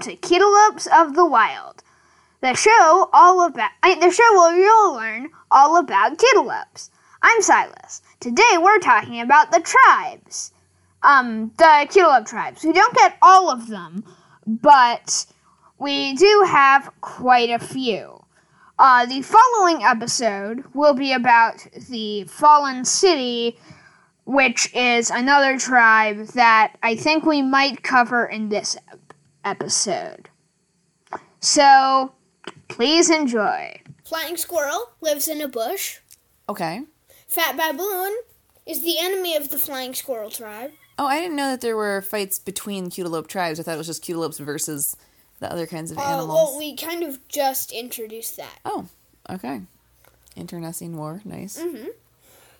[0.00, 1.82] to Ketelopes of the Wild,
[2.40, 6.90] the show all about the show where you'll learn all about Ketelopes.
[7.20, 8.00] I'm Silas.
[8.20, 10.52] Today we're talking about the tribes,
[11.02, 12.62] um, the Ketelope tribes.
[12.62, 14.04] We don't get all of them,
[14.46, 15.26] but
[15.78, 18.22] we do have quite a few.
[18.78, 23.58] Uh, the following episode will be about the Fallen City
[24.28, 28.76] which is another tribe that I think we might cover in this
[29.44, 30.28] episode.
[31.40, 32.12] So,
[32.68, 33.80] please enjoy.
[34.04, 35.98] Flying squirrel lives in a bush.
[36.48, 36.82] Okay.
[37.28, 38.16] Fat baboon
[38.66, 40.72] is the enemy of the flying squirrel tribe.
[40.98, 43.60] Oh, I didn't know that there were fights between Cutilope tribes.
[43.60, 44.96] I thought it was just Cutilopes versus
[45.38, 46.28] the other kinds of Uh, animals.
[46.28, 48.58] well, we kind of just introduced that.
[48.64, 48.86] Oh,
[49.30, 49.60] okay.
[50.34, 51.58] Internecine war, nice.
[51.58, 51.86] Mm-hmm.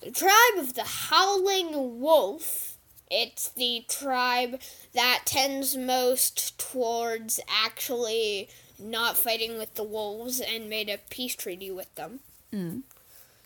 [0.00, 2.76] The tribe of the howling wolf.
[3.10, 4.60] It's the tribe
[4.94, 11.70] that tends most towards actually not fighting with the wolves and made a peace treaty
[11.70, 12.20] with them.
[12.52, 12.82] Mm.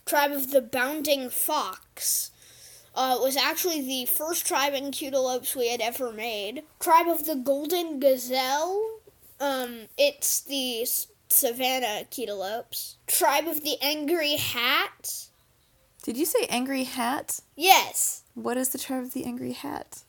[0.07, 2.31] Tribe of the bounding fox.
[2.95, 6.63] Uh, was actually the first tribe in Cutilopes we had ever made.
[6.79, 9.01] Tribe of the golden gazelle.
[9.41, 10.87] Um, it's the
[11.29, 12.95] savannah Cutilopes.
[13.09, 15.24] Tribe of the angry hat.
[16.05, 17.41] Did you say Angry Hat?
[17.57, 18.25] Yes.
[18.35, 20.03] What is the tribe of the Angry Hat?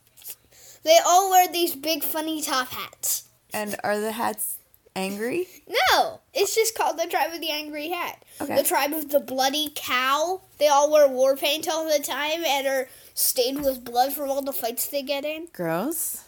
[0.83, 3.29] They all wear these big funny top hats.
[3.53, 4.57] And are the hats
[4.93, 5.47] angry?
[5.67, 8.21] No, it's just called the tribe of the angry hat.
[8.39, 8.55] Okay.
[8.57, 10.41] The tribe of the bloody cow.
[10.59, 14.41] They all wear war paint all the time and are stained with blood from all
[14.41, 15.47] the fights they get in.
[15.53, 16.25] Gross.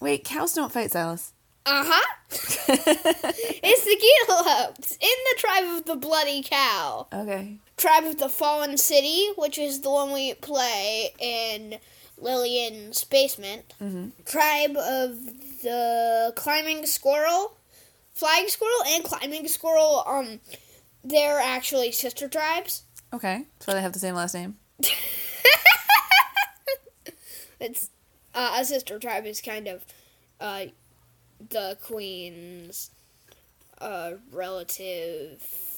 [0.00, 1.32] Wait, cows don't fight, Silas.
[1.64, 2.16] Uh huh.
[2.30, 7.06] it's the Ketelopes in the tribe of the bloody cow.
[7.12, 7.58] okay.
[7.82, 11.80] Tribe of the fallen city, which is the one we play in
[12.16, 13.74] Lillian's basement.
[13.82, 14.10] Mm-hmm.
[14.24, 15.24] Tribe of
[15.62, 17.56] the climbing squirrel,
[18.14, 20.04] flying squirrel, and climbing squirrel.
[20.06, 20.38] Um,
[21.02, 22.84] they're actually sister tribes.
[23.12, 23.46] Okay.
[23.58, 24.58] So they have the same last name.
[27.58, 27.90] it's
[28.32, 29.84] uh, a sister tribe is kind of
[30.40, 30.66] uh,
[31.48, 32.92] the queen's
[33.80, 35.71] uh, relative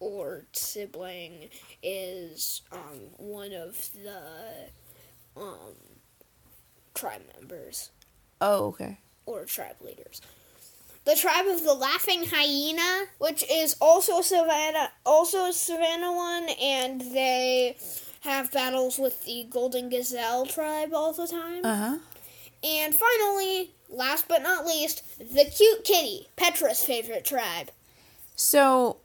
[0.00, 1.48] or sibling
[1.82, 4.20] is um, one of the
[5.40, 5.74] um,
[6.94, 7.90] tribe members
[8.40, 8.98] Oh, okay.
[9.24, 10.20] or tribe leaders.
[11.04, 17.00] The tribe of the laughing hyena, which is also savannah, also a savannah one, and
[17.00, 17.76] they
[18.22, 21.64] have battles with the golden gazelle tribe all the time.
[21.64, 21.98] Uh huh.
[22.64, 27.70] And finally, last but not least, the cute kitty, Petra's favorite tribe.
[28.34, 28.96] So,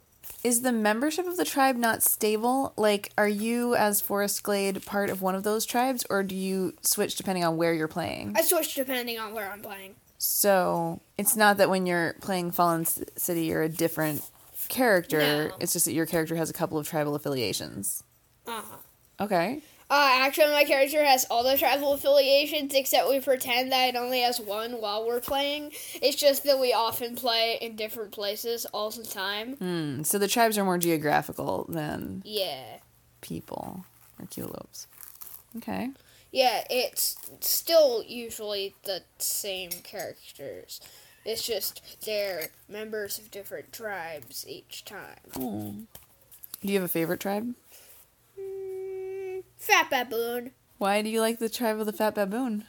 [0.44, 2.72] is the membership of the tribe not stable?
[2.76, 6.74] Like, are you, as Forest Glade, part of one of those tribes, or do you
[6.82, 8.34] switch depending on where you're playing?
[8.36, 9.94] I switch depending on where I'm playing.
[10.18, 14.22] So, it's not that when you're playing Fallen City, you're a different
[14.68, 15.48] character.
[15.48, 15.56] No.
[15.60, 18.02] It's just that your character has a couple of tribal affiliations.
[18.46, 18.76] Uh huh.
[19.24, 19.62] Okay.
[19.92, 24.20] Uh, actually, my character has all the tribal affiliations except we pretend that it only
[24.20, 25.70] has one while we're playing.
[26.00, 29.56] It's just that we often play in different places all the time.
[29.56, 30.02] Hmm.
[30.02, 32.78] So the tribes are more geographical than Yeah.
[33.20, 33.84] people
[34.18, 34.86] or Culopes.
[35.58, 35.90] Okay.
[36.30, 40.80] Yeah, it's still usually the same characters.
[41.26, 45.18] It's just they're members of different tribes each time.
[45.34, 45.80] Hmm.
[46.64, 47.54] Do you have a favorite tribe?
[49.62, 50.50] Fat Baboon.
[50.78, 52.64] Why do you like the tribe of the Fat Baboon?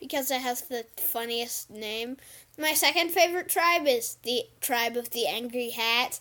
[0.00, 2.16] because it has the funniest name.
[2.58, 6.20] My second favorite tribe is the tribe of the Angry Hat.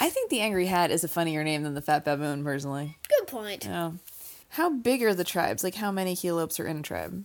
[0.00, 2.98] I think the Angry Hat is a funnier name than the Fat Baboon, personally.
[3.08, 3.64] Good point.
[3.64, 3.92] Yeah.
[4.50, 5.64] How big are the tribes?
[5.64, 7.24] Like, how many Helopes are in a tribe?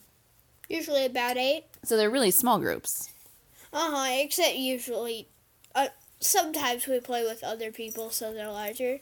[0.70, 1.66] Usually about eight.
[1.84, 3.10] So they're really small groups.
[3.74, 4.22] Uh huh.
[4.24, 5.28] Except usually,
[5.76, 5.88] uh,
[6.20, 9.00] sometimes we play with other people, so they're larger.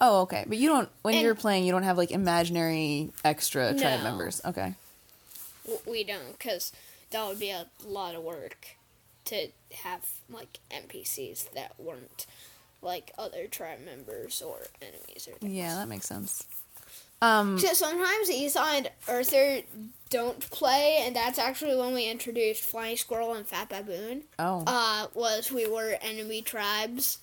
[0.00, 0.44] Oh, okay.
[0.46, 4.40] But you don't, when And- you're playing, you don't have like imaginary extra tribe members.
[4.44, 4.74] Okay.
[5.86, 6.72] We don't, because
[7.10, 8.76] that would be a lot of work
[9.26, 9.48] to
[9.82, 10.00] have
[10.30, 12.26] like NPCs that weren't
[12.82, 15.52] like other tribe members or enemies or things.
[15.54, 16.46] Yeah, that makes sense.
[17.22, 19.60] Um, So sometimes Esau and Arthur
[20.10, 24.24] don't play, and that's actually when we introduced Flying Squirrel and Fat Baboon.
[24.38, 24.64] oh.
[24.66, 27.18] Uh, was we were enemy tribes.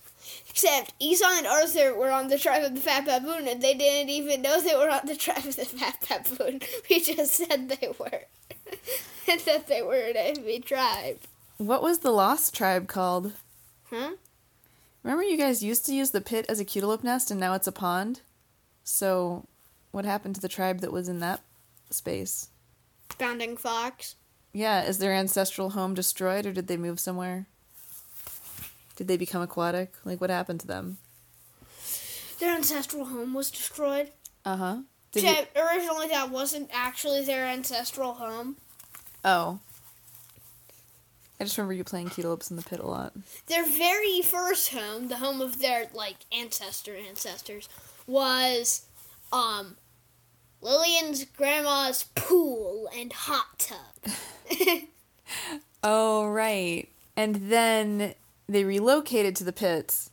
[0.49, 4.09] Except Esau and Arthur were on the tribe of the Fat Baboon, and they didn't
[4.09, 6.61] even know they were on the tribe of the Fat Baboon.
[6.89, 8.23] We just said they were,
[9.27, 11.19] and that they were an enemy tribe.
[11.57, 13.33] What was the Lost tribe called?
[13.89, 14.11] Huh?
[15.03, 17.67] Remember you guys used to use the pit as a cutilope nest and now it's
[17.67, 18.21] a pond?
[18.83, 19.47] So,
[19.91, 21.41] what happened to the tribe that was in that
[21.89, 22.49] space?
[23.17, 24.15] Bounding Fox.
[24.53, 27.47] Yeah, is their ancestral home destroyed or did they move somewhere?
[29.01, 29.93] Did they become aquatic?
[30.05, 30.99] Like what happened to them?
[32.39, 34.11] Their ancestral home was destroyed.
[34.45, 34.77] Uh huh.
[35.15, 38.57] You- originally that wasn't actually their ancestral home.
[39.25, 39.59] oh.
[41.39, 43.13] I just remember you playing Ketelopes in the pit a lot.
[43.47, 47.67] Their very first home, the home of their like ancestor ancestors,
[48.05, 48.85] was
[49.33, 49.77] um
[50.61, 54.13] Lillian's grandma's pool and hot tub.
[55.83, 56.87] Oh, right.
[57.17, 58.13] And then
[58.51, 60.11] they relocated to the pits.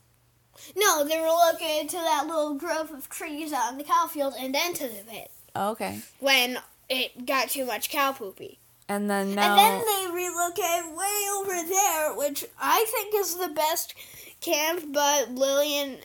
[0.75, 4.53] no, they looking into that little grove of trees out in the cow field and
[4.53, 5.99] then to the pit Oh, okay.
[6.19, 6.57] when
[6.89, 8.59] it got too much cow poopy.
[8.87, 9.55] And then now.
[9.55, 13.93] And then they relocated way over there, which I think is the best
[14.41, 14.91] camp.
[14.91, 15.97] But Lillian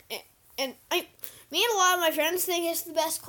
[0.58, 1.06] and I,
[1.50, 3.22] me and a lot of my friends think it's the best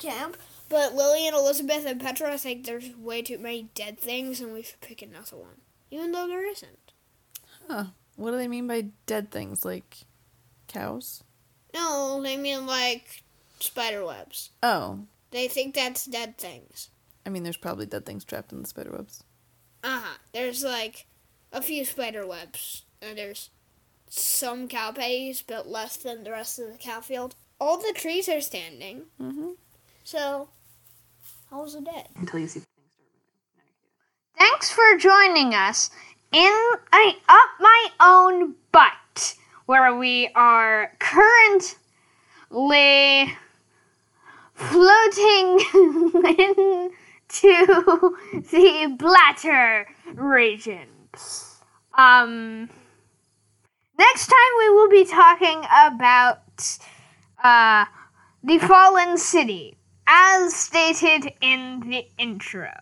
[0.00, 0.36] camp.
[0.68, 4.80] But Lillian, Elizabeth, and Petra think there's way too many dead things, and we should
[4.80, 6.92] pick another one, even though there isn't.
[7.68, 7.84] Huh.
[8.22, 9.64] What do they mean by dead things?
[9.64, 9.98] Like
[10.68, 11.22] cows?
[11.74, 13.22] No, they mean like
[13.58, 14.50] spider webs.
[14.62, 15.00] Oh.
[15.30, 16.90] They think that's dead things.
[17.24, 19.24] I mean, there's probably dead things trapped in the spider webs.
[19.82, 20.18] Uh huh.
[20.32, 21.06] There's like
[21.52, 23.50] a few spider webs, and there's
[24.08, 27.34] some cow patties, but less than the rest of the cow field.
[27.60, 29.50] All the trees are standing, Mm-hmm.
[30.04, 30.48] so
[31.50, 32.08] how's the dead?
[32.16, 33.08] Until you see the things start
[33.56, 34.38] moving.
[34.38, 35.90] Thanks for joining us
[36.32, 39.34] in I Up My Own Butt,
[39.66, 41.76] where we are currently
[44.54, 45.60] floating
[46.38, 48.16] into
[48.50, 50.88] the Blatter region.
[51.98, 52.70] Um,
[53.98, 56.78] next time we will be talking about
[57.44, 57.84] uh,
[58.42, 59.76] the Fallen City,
[60.06, 62.72] as stated in the intro.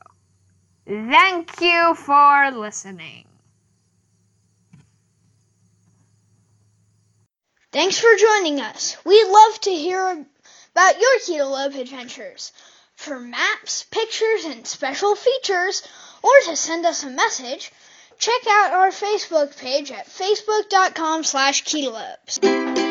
[0.87, 3.25] Thank you for listening.
[7.73, 8.97] Thanks for joining us.
[9.05, 10.27] We'd love to hear
[10.73, 12.53] about your Ketelope adventures.
[12.97, 15.83] For maps, pictures, and special features,
[16.23, 17.71] or to send us a message,
[18.19, 22.90] check out our Facebook page at facebook.com slash Ketelopes.